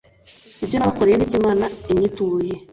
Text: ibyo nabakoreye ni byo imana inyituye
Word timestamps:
ibyo 0.63 0.75
nabakoreye 0.77 1.15
ni 1.17 1.29
byo 1.29 1.37
imana 1.41 1.65
inyituye 1.91 2.53